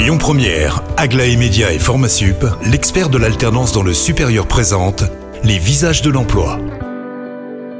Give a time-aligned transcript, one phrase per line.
[0.00, 5.04] Lyon Première, Aglaé Média et Formasup, l'expert de l'alternance dans le supérieur présente
[5.44, 6.58] les visages de l'emploi.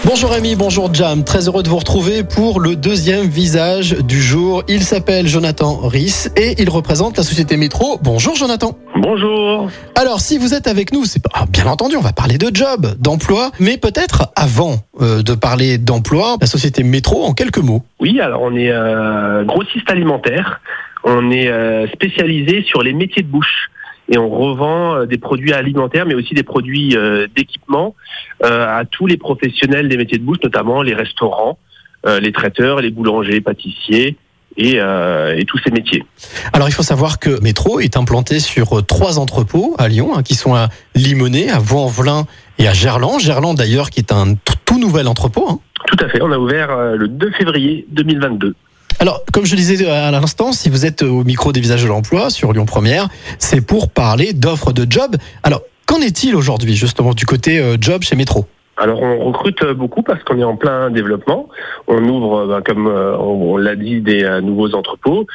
[0.04, 4.64] Bonjour Rémi, bonjour Jam, très heureux de vous retrouver pour le deuxième visage du jour.
[4.68, 7.98] Il s'appelle Jonathan Riss et il représente la société Métro.
[8.02, 8.76] Bonjour Jonathan.
[8.96, 9.70] Bonjour.
[9.94, 12.54] Alors si vous êtes avec nous, c'est pas ah, bien entendu, on va parler de
[12.54, 17.82] job, d'emploi, mais peut-être avant euh, de parler d'emploi, la société Métro en quelques mots.
[17.98, 20.60] Oui, alors on est euh, grossiste alimentaire.
[21.04, 23.70] On est euh, spécialisé sur les métiers de bouche
[24.12, 27.94] et on revend euh, des produits alimentaires, mais aussi des produits euh, d'équipement
[28.42, 31.58] à tous les professionnels des métiers de bouche, notamment les restaurants,
[32.06, 34.16] les traiteurs, les boulangers, pâtissiers.
[34.56, 36.04] Et, euh, et tous ces métiers.
[36.52, 40.34] Alors il faut savoir que Métro est implanté sur trois entrepôts à Lyon, hein, qui
[40.34, 42.26] sont à Limonest, à Vaux-en-Velin
[42.58, 43.20] et à Gerland.
[43.20, 44.34] Gerland d'ailleurs qui est un
[44.66, 45.46] tout nouvel entrepôt.
[45.48, 45.60] hein.
[45.86, 48.56] Tout à fait, on a ouvert le 2 février 2022.
[48.98, 52.30] Alors, comme je disais à l'instant, si vous êtes au micro des visages de l'emploi
[52.30, 53.08] sur Lyon Première,
[53.38, 55.16] c'est pour parler d'offres de job.
[55.42, 59.74] Alors, qu'en est-il aujourd'hui, justement, du côté euh, job chez Métro Alors on recrute euh,
[59.74, 61.48] beaucoup parce qu'on est en plein développement.
[61.86, 65.26] On ouvre, euh, ben, comme euh, on, l'a dit, des euh, nouveaux entrepôts.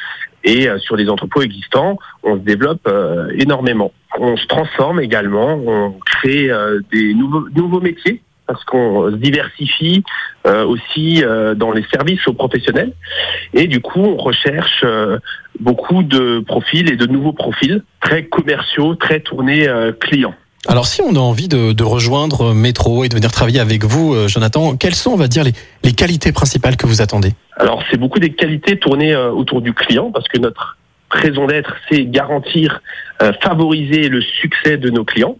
[0.44, 3.92] Et euh, sur les entrepôts existants, on se développe euh, énormément.
[4.18, 10.04] On se transforme également, on crée euh, des nouveaux métiers parce qu'on se diversifie
[10.46, 12.92] euh, aussi euh, dans les services aux professionnels.
[13.54, 15.18] Et du coup, on recherche euh,
[15.60, 20.34] beaucoup de profils et de nouveaux profils très commerciaux, très tournés euh, clients.
[20.68, 24.14] Alors, si on a envie de, de rejoindre Métro et de venir travailler avec vous,
[24.14, 25.52] euh, Jonathan, quelles sont, on va dire, les,
[25.84, 27.34] les qualités principales que vous attendez?
[27.56, 30.76] Alors, c'est beaucoup des qualités tournées euh, autour du client parce que notre
[31.10, 32.80] raison d'être, c'est garantir,
[33.22, 35.36] euh, favoriser le succès de nos clients.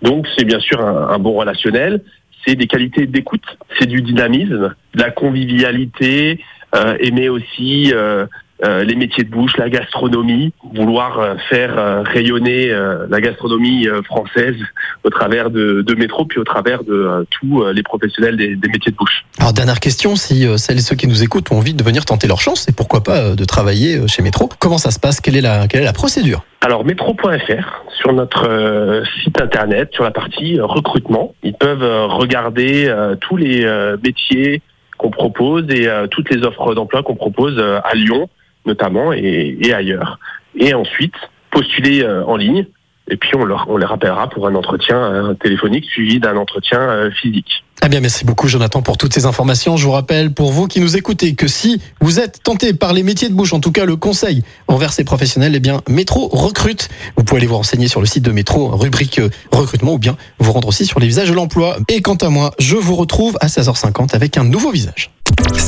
[0.00, 2.02] Donc, c'est bien sûr un, un bon relationnel,
[2.44, 3.44] c'est des qualités d'écoute,
[3.78, 6.42] c'est du dynamisme, de la convivialité,
[6.74, 8.26] euh, aimer aussi euh,
[8.64, 13.88] euh, les métiers de bouche, la gastronomie, vouloir euh, faire euh, rayonner euh, la gastronomie
[13.88, 14.56] euh, française
[15.04, 18.56] au travers de, de métro, puis au travers de euh, tous euh, les professionnels des,
[18.56, 19.24] des métiers de bouche.
[19.38, 22.04] Alors, dernière question, si euh, celles et ceux qui nous écoutent ont envie de venir
[22.04, 25.00] tenter leur chance, et pourquoi pas euh, de travailler euh, chez Métro, comment ça se
[25.00, 25.20] passe?
[25.20, 26.44] Quelle est, la, quelle est la procédure?
[26.60, 32.06] Alors métro.fr sur notre euh, site internet sur la partie euh, recrutement, ils peuvent euh,
[32.06, 34.60] regarder euh, tous les euh, métiers
[34.98, 38.28] qu'on propose et euh, toutes les offres d'emploi qu'on propose euh, à Lyon
[38.66, 40.18] notamment et, et ailleurs.
[40.54, 41.14] Et ensuite
[41.50, 42.66] postuler euh, en ligne
[43.10, 46.80] et puis on, leur, on les rappellera pour un entretien euh, téléphonique suivi d'un entretien
[46.80, 47.64] euh, physique.
[47.84, 49.76] Eh bien, merci beaucoup, Jonathan, pour toutes ces informations.
[49.76, 53.02] Je vous rappelle, pour vous qui nous écoutez, que si vous êtes tenté par les
[53.02, 56.88] métiers de bouche, en tout cas le conseil envers ces professionnels, eh bien, Métro recrute.
[57.16, 60.16] Vous pouvez aller vous renseigner sur le site de Métro, rubrique euh, recrutement, ou bien
[60.38, 61.78] vous rendre aussi sur les visages de l'emploi.
[61.88, 65.10] Et quant à moi, je vous retrouve à 16h50 avec un nouveau visage.